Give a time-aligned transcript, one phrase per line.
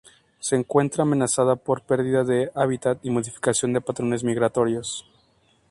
[0.39, 5.05] Se encuentra amenazada por perdida de hábitat y modificación de patrones migratorios.